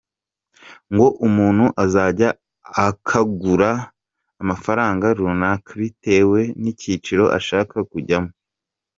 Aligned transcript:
Ngo 0.93 1.07
umuntu 1.27 1.65
azajya 1.83 2.29
akagura 2.87 3.69
amafaranga 4.41 5.05
runaka 5.17 5.71
bitewe 5.81 6.39
n’icyiciro 6.61 7.23
ashaka 7.37 7.75
kujyamo. 7.91 8.31